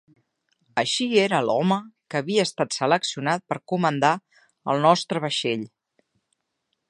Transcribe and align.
Així 0.83 1.05
era 1.23 1.41
l'home 1.49 1.77
que 2.13 2.21
havia 2.21 2.45
estat 2.47 2.73
seleccionat 2.79 3.45
per 3.51 3.59
comandar 3.73 4.13
el 4.75 4.83
nostre 4.87 5.25
vaixell. 5.27 5.69